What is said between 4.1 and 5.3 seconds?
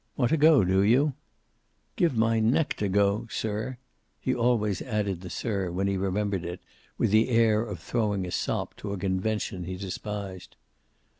He always added the